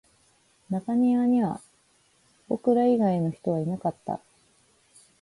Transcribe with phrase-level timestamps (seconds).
[0.71, 1.61] 中庭には
[2.47, 4.19] 僕ら以外の人はいなかった